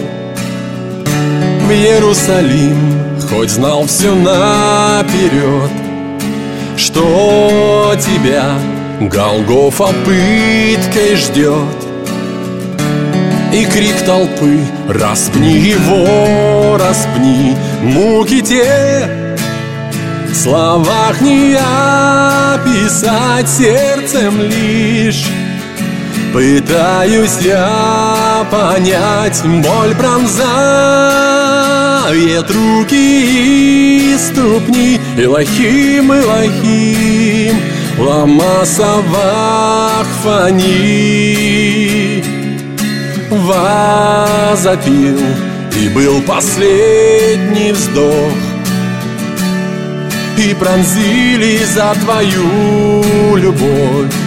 [1.66, 5.72] в Иерусалим Хоть знал все наперед
[6.78, 8.60] Что тебя
[9.02, 11.78] Голгофа пыткой ждет
[13.52, 19.36] И крик толпы Распни его, распни Муки те!
[20.30, 25.26] В словах не описать Сердцем лишь
[26.38, 30.46] Пытаюсь я понять Боль пронзает
[32.52, 37.60] руки и ступни Илохим, Илохим
[37.98, 42.24] Лама Савах Фани.
[43.32, 45.20] Возопил
[45.82, 48.38] И был последний вздох
[50.38, 54.27] И пронзили за твою любовь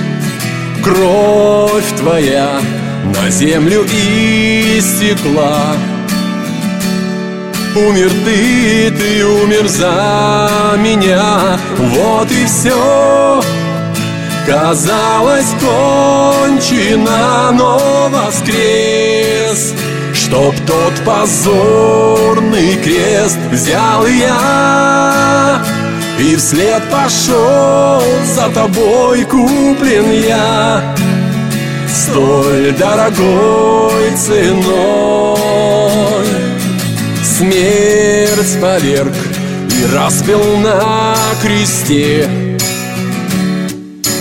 [0.82, 2.60] Кровь твоя
[3.04, 5.76] на землю истекла.
[7.76, 11.58] Умер ты, ты умер за меня.
[11.76, 13.42] Вот и все
[14.46, 19.74] Казалось, кончено, но воскрес.
[20.14, 25.62] Чтоб тот позорный крест взял я
[26.20, 28.02] И вслед пошел
[28.34, 30.94] за тобой куплен я
[31.88, 35.36] Столь дорогой ценой.
[37.24, 39.14] Смерть поверг
[39.70, 42.28] и распил на кресте.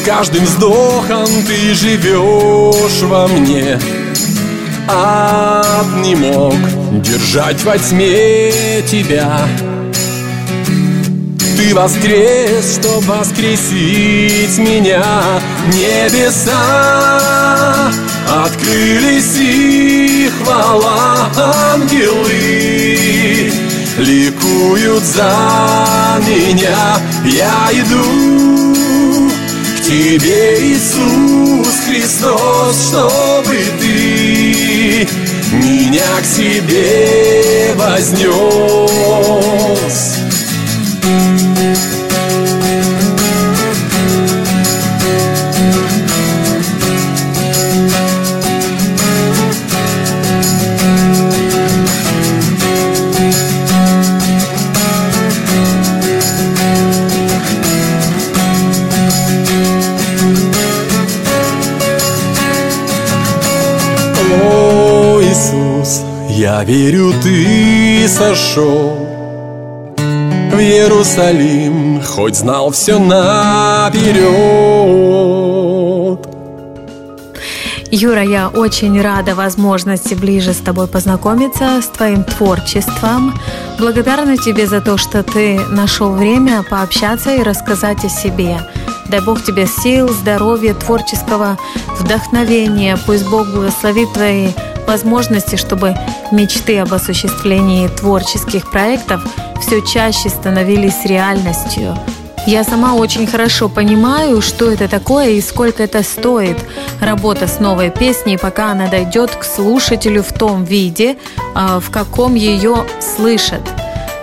[0.06, 3.78] Каждым вздохом ты живешь во мне.
[4.88, 6.56] Ад не мог
[7.02, 9.48] держать во тьме тебя
[11.60, 15.04] Ты воскрес, чтоб воскресить меня
[15.68, 16.56] Небеса
[18.46, 21.30] открылись и хвала
[21.74, 23.52] ангелы
[23.98, 25.34] Ликуют за
[26.26, 29.20] меня Я иду
[29.84, 35.10] Тебе, Иисус Христос, чтобы Ты
[35.52, 38.30] меня к себе вознес.
[66.40, 68.99] Я верю, ты сошел
[70.70, 74.30] Иерусалим, хоть знал все наперед.
[77.90, 83.34] Юра, я очень рада возможности ближе с тобой познакомиться, с твоим творчеством.
[83.80, 88.60] Благодарна тебе за то, что ты нашел время пообщаться и рассказать о себе.
[89.08, 91.58] Дай Бог тебе сил, здоровья, творческого
[91.98, 92.96] вдохновения.
[93.08, 94.50] Пусть Бог благословит твои
[94.86, 95.96] возможности, чтобы
[96.32, 99.24] мечты об осуществлении творческих проектов
[99.62, 101.98] все чаще становились реальностью.
[102.46, 106.58] Я сама очень хорошо понимаю, что это такое и сколько это стоит.
[107.00, 111.18] Работа с новой песней, пока она дойдет к слушателю в том виде,
[111.54, 113.62] а, в каком ее слышат.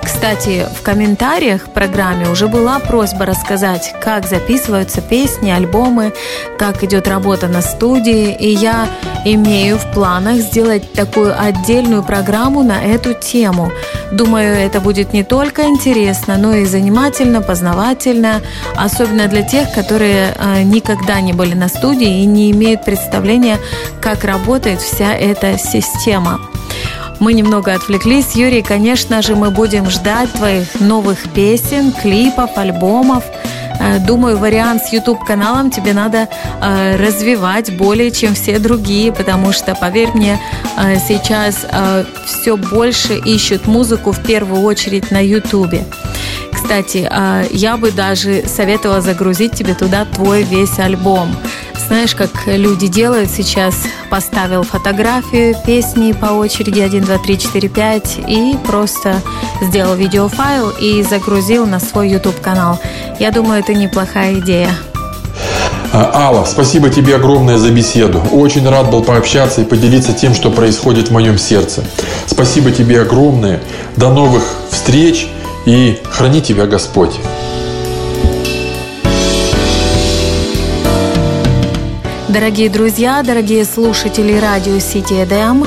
[0.06, 6.12] Кстати, в комментариях к программе уже была просьба рассказать, как записываются песни, альбомы,
[6.58, 8.88] как идет работа на студии, и я
[9.24, 13.72] имею в планах сделать такую отдельную программу на эту тему.
[14.12, 18.42] Думаю, это будет не только интересно, но и занимательно, познавательно,
[18.76, 23.58] особенно для тех, которые э, никогда не были на студии и не имеют представления,
[24.00, 26.38] как работает вся эта система.
[27.18, 28.34] Мы немного отвлеклись.
[28.34, 33.24] Юрий, конечно же, мы будем ждать твоих новых песен, клипов, альбомов.
[33.80, 36.28] Э, думаю, вариант с YouTube-каналом тебе надо
[36.60, 40.40] э, развивать более, чем все другие, потому что, поверь мне,
[40.76, 45.76] э, сейчас э, все больше ищут музыку в первую очередь на YouTube.
[46.52, 51.28] Кстати, э, я бы даже советовала загрузить тебе туда твой весь альбом.
[51.86, 53.74] Знаешь, как люди делают сейчас?
[54.10, 59.22] Поставил фотографию, песни по очереди 1, 2, 3, 4, 5 и просто
[59.62, 62.80] сделал видеофайл и загрузил на свой YouTube-канал.
[63.20, 64.70] Я думаю, это неплохая идея.
[65.92, 68.20] А, Алла, спасибо тебе огромное за беседу.
[68.32, 71.84] Очень рад был пообщаться и поделиться тем, что происходит в моем сердце.
[72.26, 73.60] Спасибо тебе огромное.
[73.96, 75.28] До новых встреч
[75.66, 77.20] и храни тебя Господь.
[82.38, 85.64] Дорогие друзья, дорогие слушатели радио Сити Эдем,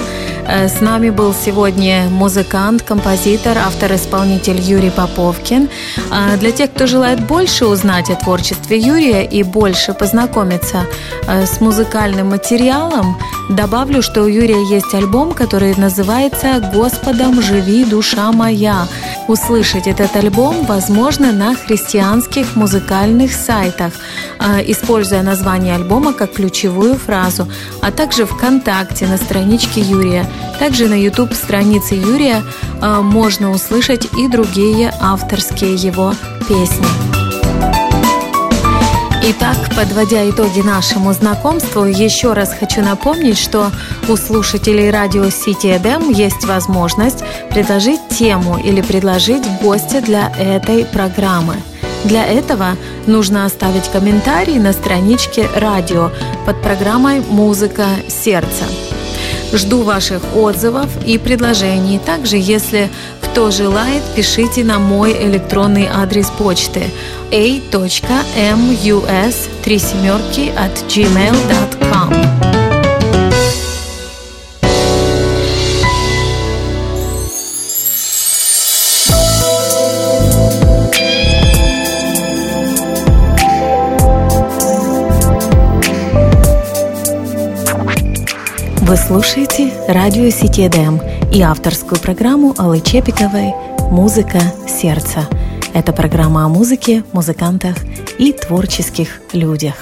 [0.52, 5.70] Э, с нами был сегодня музыкант, композитор, автор-исполнитель Юрий Поповкин.
[6.10, 10.88] А для тех, кто желает больше узнать о творчестве Юрия и больше познакомиться
[11.28, 13.18] э, с музыкальным материалом,
[13.50, 18.88] добавлю, что у Юрия есть альбом, который называется «Господом живи, душа моя».
[19.28, 23.94] Услышать этот альбом возможно на христианских музыкальных сайтах,
[24.40, 27.48] э, используя название альбома как ключевую фразу,
[27.82, 30.26] а также ВКонтакте на страничке Юрия–
[30.60, 32.44] также на YouTube странице Юрия
[32.82, 36.14] э, можно услышать и другие авторские его
[36.50, 37.19] песни.
[39.32, 43.72] Итак, подводя итоги нашему знакомству, еще раз хочу напомнить, что
[44.08, 51.58] у слушателей радио City EDM есть возможность предложить тему или предложить гостя для этой программы.
[52.06, 52.70] Для этого
[53.06, 56.10] нужно оставить комментарий на страничке радио
[56.48, 58.64] под программой «Музыка сердца».
[59.54, 62.00] Жду ваших отзывов и предложений.
[62.04, 62.90] Также, если
[63.22, 66.86] кто желает, пишите на мой электронный адрес почты
[67.32, 67.90] a.mus
[70.56, 72.14] at gmail.com.
[88.82, 91.00] Вы слушаете радио Сити ДМ
[91.32, 93.54] и авторскую программу Аллы Чепиковой
[93.92, 95.28] «Музыка сердца».
[95.74, 97.76] Это программа о музыке, музыкантах
[98.18, 99.76] и творческих людях.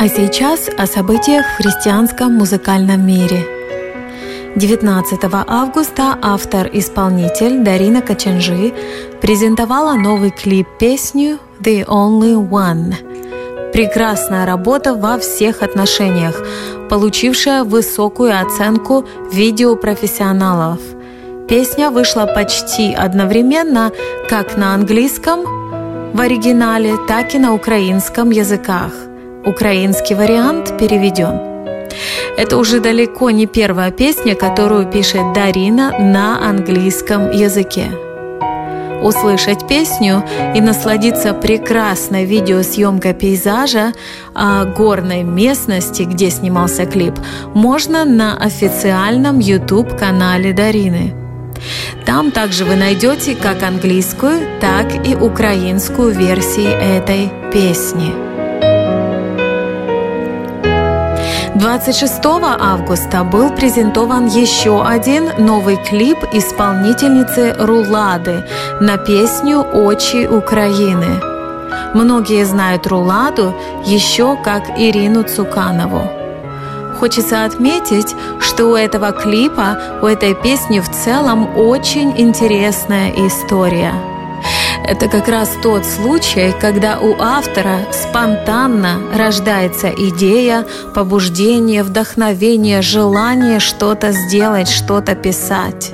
[0.00, 3.44] А сейчас о событиях в христианском музыкальном мире–
[4.56, 8.72] 19 августа автор-исполнитель Дарина Качанжи
[9.20, 12.94] презентовала новый клип-песню «The Only One».
[13.72, 16.42] Прекрасная работа во всех отношениях,
[16.88, 20.80] получившая высокую оценку видеопрофессионалов.
[21.48, 23.92] Песня вышла почти одновременно
[24.28, 25.44] как на английском
[26.12, 28.92] в оригинале, так и на украинском языках.
[29.44, 31.40] Украинский вариант переведен.
[32.36, 38.07] Это уже далеко не первая песня, которую пишет Дарина на английском языке.
[39.02, 40.24] Услышать песню
[40.54, 43.92] и насладиться прекрасной видеосъемкой пейзажа
[44.34, 47.14] о горной местности, где снимался клип,
[47.54, 51.14] можно на официальном YouTube-канале Дарины.
[52.06, 58.27] Там также вы найдете как английскую, так и украинскую версии этой песни.
[61.58, 62.20] 26
[62.60, 68.44] августа был презентован еще один новый клип исполнительницы Рулады
[68.80, 71.20] на песню «Очи Украины».
[71.94, 73.52] Многие знают Руладу
[73.84, 76.02] еще как Ирину Цуканову.
[77.00, 83.94] Хочется отметить, что у этого клипа, у этой песни в целом очень интересная история–
[84.86, 90.64] это как раз тот случай, когда у автора спонтанно рождается идея,
[90.94, 95.92] побуждение, вдохновение, желание что-то сделать, что-то писать.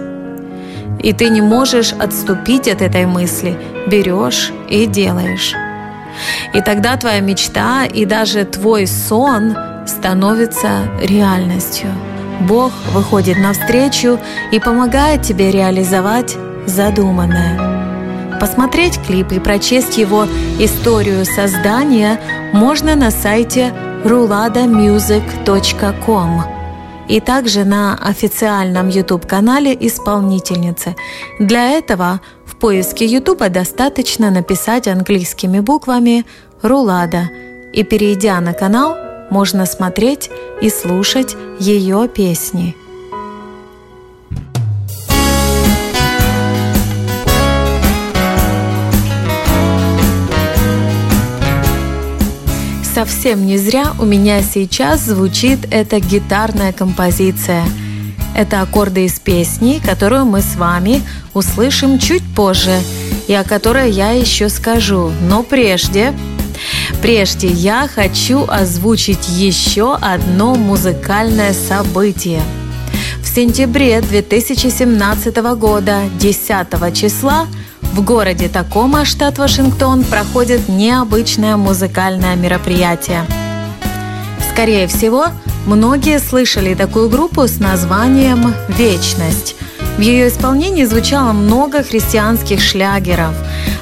[1.03, 5.55] И ты не можешь отступить от этой мысли, берешь и делаешь.
[6.53, 9.57] И тогда твоя мечта и даже твой сон
[9.87, 11.89] становятся реальностью.
[12.41, 14.19] Бог выходит навстречу
[14.53, 17.74] и помогает тебе реализовать задуманное.
[18.45, 20.27] Посмотреть клип и прочесть его
[20.59, 22.21] историю создания
[22.53, 23.73] можно на сайте
[24.05, 26.43] ruladamusic.com
[27.09, 30.95] и также на официальном YouTube-канале исполнительницы.
[31.39, 36.27] Для этого в поиске YouTube достаточно написать английскими буквами
[36.61, 37.31] «Рулада»,
[37.73, 38.99] и перейдя на канал,
[39.31, 40.29] можно смотреть
[40.61, 42.77] и слушать ее песни–
[53.05, 57.63] совсем не зря у меня сейчас звучит эта гитарная композиция.
[58.35, 61.03] Это аккорды из песни, которую мы с вами
[61.35, 62.81] услышим чуть позже
[63.29, 65.13] и о которой я еще скажу.
[65.29, 66.15] Но прежде,
[67.03, 72.41] прежде я хочу озвучить еще одно музыкальное событие.
[73.23, 77.49] В сентябре 2017 года, 10 числа,
[77.93, 83.25] в городе Такома, штат Вашингтон, проходит необычное музыкальное мероприятие.
[84.51, 85.27] Скорее всего,
[85.67, 89.57] многие слышали такую группу с названием «Вечность».
[89.97, 93.35] В ее исполнении звучало много христианских шлягеров.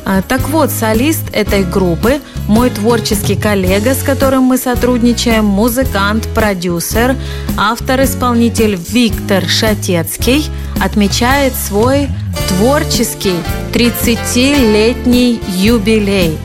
[0.05, 7.17] А, так вот, солист этой группы– мой творческий коллега, с которым мы сотрудничаем, музыкант, продюсер,
[7.57, 10.47] автор-исполнитель Виктор Шатецкий
[10.83, 12.09] отмечает свой
[12.49, 13.37] творческий
[13.73, 16.37] 30-летний юбилей.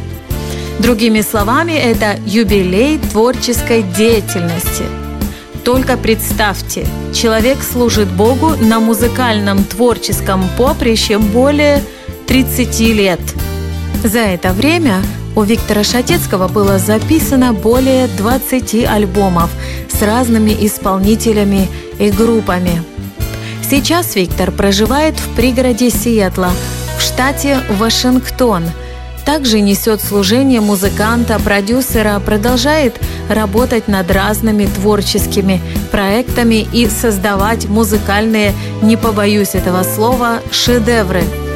[0.79, 4.83] Другими словами, это юбилей творческой деятельности.
[5.65, 11.81] Только представьте, человек служит Богу на музыкальном творческом поприще более
[12.27, 13.19] 30 лет.
[14.03, 15.01] За это время
[15.35, 19.49] у Виктора Шатецкого было записано более 20 альбомов
[19.87, 21.69] с разными исполнителями
[21.99, 22.83] и группами.
[23.69, 26.51] Сейчас Виктор проживает в пригороде Сиэтла,
[26.97, 28.65] в штате Вашингтон.
[29.25, 32.95] Также несет служение музыканта, продюсера, продолжает
[33.29, 35.61] работать над разными творческими
[35.91, 41.23] проектами и создавать музыкальные, не побоюсь этого слова, шедевры–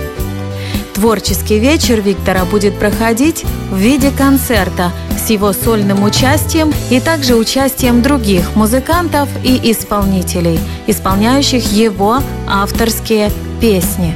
[1.02, 8.04] Творческий вечер Виктора будет проходить в виде концерта с его сольным участием и также участием
[8.04, 14.16] других музыкантов и исполнителей, исполняющих его авторские песни.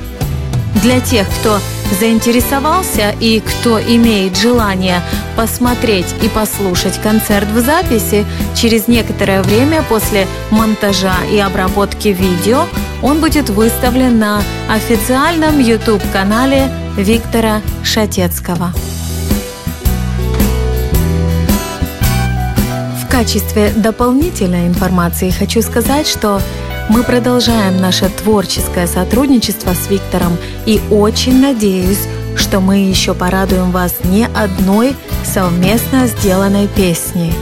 [0.83, 1.57] Для тех, кто
[1.99, 5.01] заинтересовался и кто имеет желание
[5.35, 12.67] посмотреть и послушать концерт в записи, через некоторое время после монтажа и обработки видео
[13.01, 18.73] он будет выставлен на официальном YouTube-канале Виктора Шатецкого.
[23.01, 26.41] В качестве дополнительной информации хочу сказать, что
[26.89, 33.95] мы продолжаем наше творческое сотрудничество с Виктором и очень надеюсь, что мы еще порадуем вас
[34.03, 37.33] не одной совместно сделанной песней.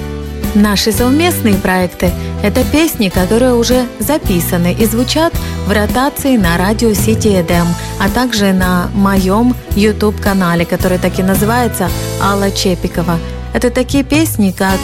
[0.56, 2.12] Наши совместные проекты–
[2.44, 5.34] это песни, которые уже записаны и звучат
[5.66, 7.66] в ротации на радио Сити Эдем,
[8.00, 11.90] а также на моем YouTube-канале, который так и называется
[12.22, 13.18] Алла Чепикова.
[13.54, 14.78] Это такие песни, как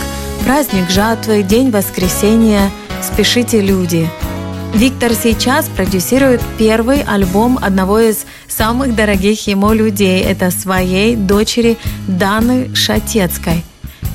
[0.46, 2.72] «Праздник жатвы», «День воскресения»,
[3.04, 4.10] «Спешите люди».
[4.74, 10.22] Виктор сейчас продюсирует первый альбом одного из самых дорогих ему людей.
[10.22, 13.66] Это своей дочери Даны Шатецкой.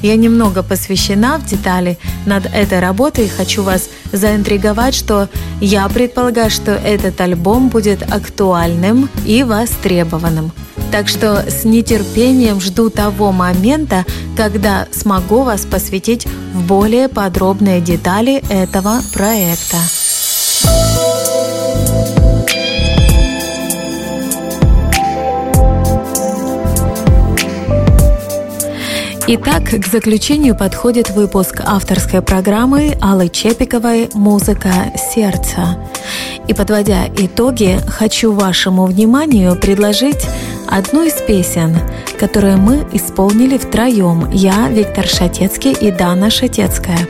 [0.05, 1.97] Я немного посвящена в детали
[2.27, 5.31] над этой работой и хочу вас заинтриговать, что
[5.63, 10.53] я предполагаю, что этот альбом будет актуальным и востребованным.
[10.93, 14.05] Так что с нетерпением жду того момента,
[14.37, 19.79] когда смогу вас посвятить в более подробные детали этого проекта.
[29.37, 34.71] Итак, к заключению подходит выпуск авторской программы Аллы Чепиковой «Музыка
[35.13, 35.77] сердца».
[36.47, 40.25] И подводя итоги, хочу вашему вниманию предложить
[40.69, 41.77] одну из песен,
[42.17, 47.09] которую мы исполнили втроем, я, Виктор Шатецкий и Дана Шатецкая.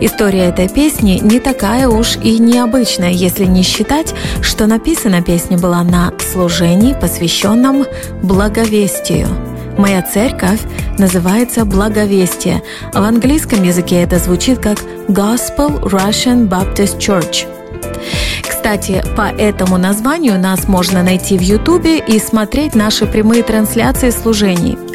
[0.00, 5.84] История этой песни не такая уж и необычная, если не считать, что написана песня была
[5.84, 7.84] на служении, посвященном
[8.22, 9.28] благовестию–
[9.78, 10.60] Моя церковь
[10.98, 12.62] называется «Благовестие».
[12.92, 17.46] В английском языке это звучит как «Gospel Russian Baptist Church».
[18.42, 24.78] Кстати, по этому названию нас можно найти в Ютубе и смотреть наши прямые трансляции служений–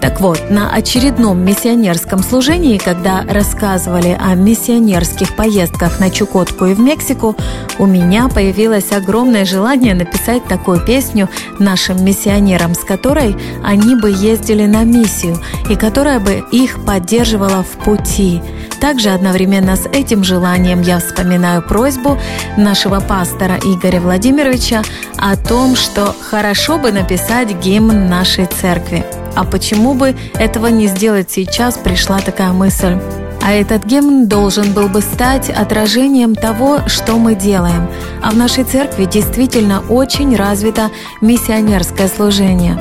[0.00, 6.80] так вот, на очередном миссионерском служении, когда рассказывали о миссионерских поездках на Чукотку и в
[6.80, 7.34] Мексику,
[7.78, 11.28] у меня появилось огромное желание написать такую песню
[11.58, 15.38] нашим миссионерам, с которой они бы ездили на миссию
[15.68, 18.40] и которая бы их поддерживала в пути.
[18.80, 22.18] Также одновременно с этим желанием я вспоминаю просьбу
[22.56, 24.82] нашего пастора Игоря Владимировича
[25.16, 29.04] о том, что хорошо бы написать гимн нашей церкви.
[29.34, 32.96] А почему бы этого не сделать сейчас, пришла такая мысль.
[33.40, 37.88] А этот гимн должен был бы стать отражением того, что мы делаем.
[38.22, 42.78] А в нашей церкви действительно очень развито миссионерское служение.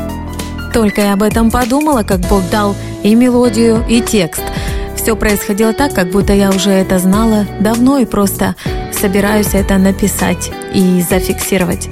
[0.73, 4.43] Только я об этом подумала, как Бог дал и мелодию, и текст.
[4.97, 8.55] Все происходило так, как будто я уже это знала давно и просто
[8.91, 11.87] собираюсь это написать и зафиксировать.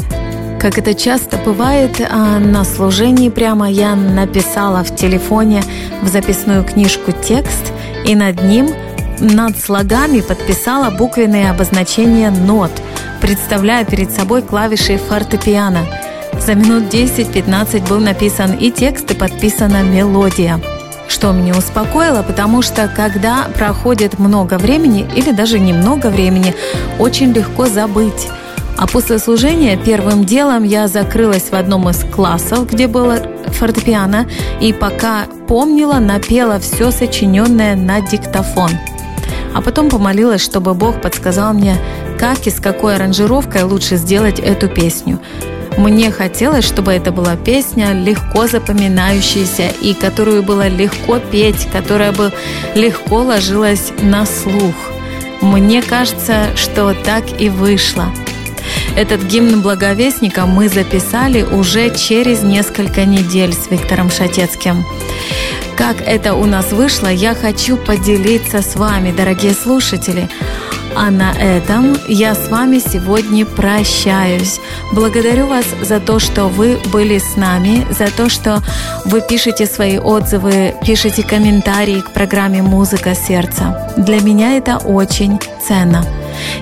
[0.59, 5.63] Как это часто бывает, а, на служении прямо я написала в телефоне
[6.01, 7.71] в записную книжку текст
[8.03, 8.69] и над ним,
[9.19, 12.71] над слогами подписала буквенные обозначения нот,
[13.21, 15.85] представляя перед собой клавиши фортепиано.
[16.39, 20.59] За минут 10-15 был написан и текст, и подписана мелодия
[21.07, 26.55] что меня успокоило, потому что когда проходит много времени или даже немного времени,
[26.99, 28.27] очень легко забыть
[28.77, 34.27] А после служения первым делом я закрылась в одном из классов, где было фортепиано,
[34.59, 38.71] и пока помнила, напела все сочиненное на диктофон.
[39.53, 41.77] А потом помолилась, чтобы Бог подсказал мне,
[42.19, 45.19] как и с какой аранжировкой лучше сделать эту песню.
[45.78, 52.32] Мне хотелось, чтобы это была песня, легко запоминающаяся и которую было легко петь, которая бы
[52.76, 54.76] легко ложилась на слух.
[55.41, 58.05] Мне кажется, что так и вышло–
[58.95, 64.86] этот гимн благовестника мы записали уже через несколько недель с Виктором Шатецким.
[65.76, 70.30] Как это у нас вышло, я хочу поделиться с вами, дорогие слушатели.
[70.97, 74.61] А на этом я с вами сегодня прощаюсь.
[74.93, 78.63] Благодарю вас за то, что вы были с нами, за то, что
[79.03, 83.91] вы пишете свои отзывы, пишете комментарии к программе «Музыка сердца».
[83.97, 85.37] Для меня это очень
[85.67, 86.05] ценно.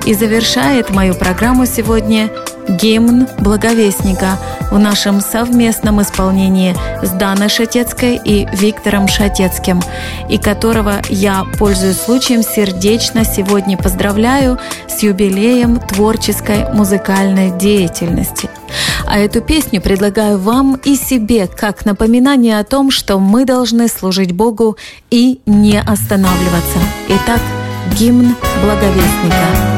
[0.06, 2.30] И завершает мою программу сегодня
[2.68, 4.38] гимн Благовестника
[4.72, 9.82] в нашем совместном исполнении с Даной Шатецкой и Виктором Шатецким,
[10.30, 14.58] и которого я, пользуясь случаем, сердечно сегодня поздравляю
[14.88, 18.50] с юбилеем творческой музыкальной деятельности.
[19.06, 24.32] А эту песню предлагаю вам и себе как напоминание о том, что мы должны служить
[24.32, 24.78] Богу
[25.12, 26.80] и не останавливаться.
[27.10, 27.42] Итак,
[27.98, 29.73] гимн Благовестника.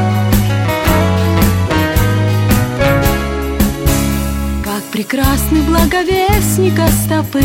[4.96, 7.42] Прекрасный благовестника стопы,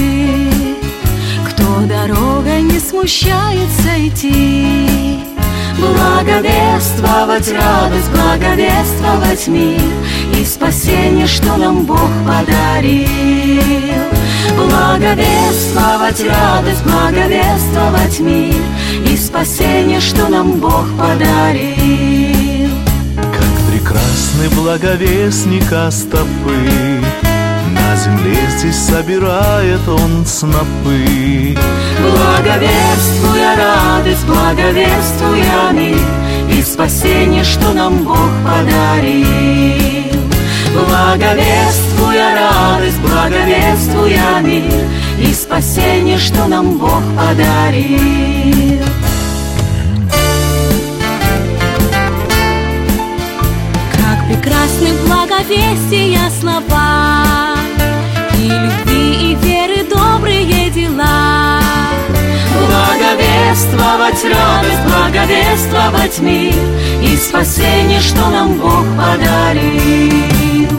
[1.50, 5.20] Кто дорогой не смущается идти.
[5.78, 9.82] Благовествовать радость, благовествовать мир
[10.40, 13.10] И спасение, что нам Бог подарил.
[14.56, 18.62] Благовествовать радость, благовествовать мир
[19.06, 22.70] И спасение, что нам Бог подарил.
[23.18, 27.02] Как прекрасны благовестника стопы,
[28.04, 31.56] земле здесь собирает он снопы.
[32.00, 35.98] Благовествуя радость, благовествуя мир
[36.50, 40.20] И спасение, что нам Бог подарил.
[40.74, 44.88] Благовествуя радость, благовествуя мир
[45.20, 48.82] И спасение, что нам Бог подарил.
[54.28, 57.51] Прекрасны благовестия слова
[60.42, 61.60] добрые дела.
[62.68, 66.54] Благовествовать радость, благовествовать мир
[67.02, 70.70] И спасение, что нам Бог подарил.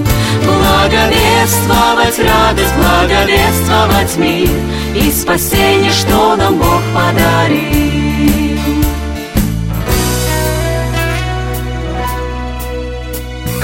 [0.45, 4.51] Благовествовать радость, благовествовать мир
[4.95, 7.83] И спасение, что нам Бог подарил.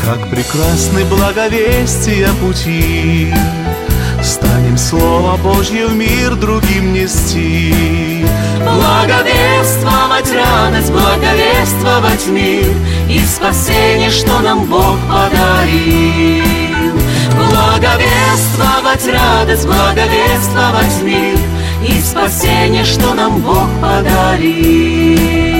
[0.04, 3.30] Как прекрасны благовестия пути,
[4.28, 8.26] Станем Слово Божье в мир другим нести.
[8.58, 12.66] Благовествовать радость, благовествовать мир
[13.08, 16.44] И спасение, что нам Бог подарил.
[17.36, 21.38] Благовествовать радость, благовествовать мир
[21.88, 25.57] И спасение, что нам Бог подарил.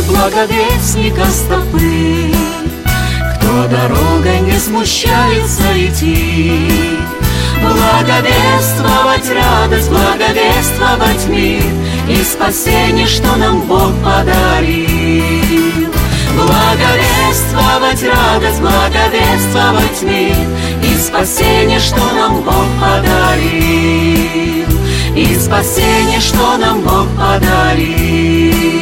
[0.00, 2.32] Благовестника стопы,
[3.36, 6.70] Кто дорогой не смущается идти.
[7.60, 11.62] Благовествовать радость, благовествовать мир
[12.08, 15.92] И спасение, что нам Бог подарил.
[16.34, 20.48] Благовествовать радость, благовествовать мир
[20.82, 24.66] И спасение, что нам Бог подарил.
[25.14, 28.81] И спасение, что нам Бог подарил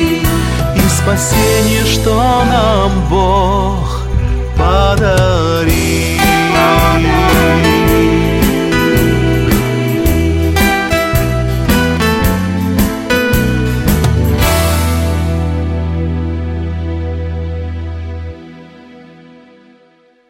[1.02, 4.02] спасение, что нам Бог
[4.56, 6.09] подарил.